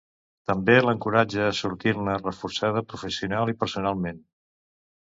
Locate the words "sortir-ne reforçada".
1.59-2.85